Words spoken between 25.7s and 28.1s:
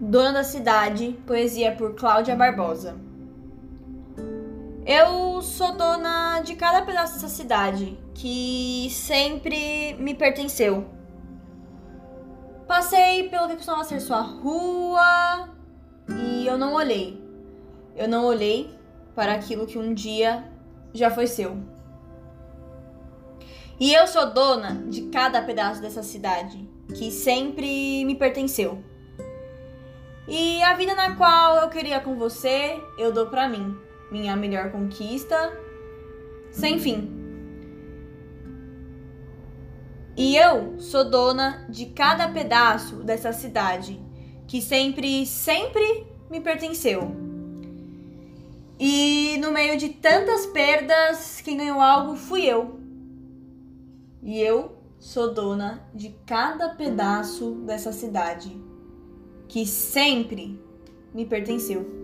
dessa cidade, que sempre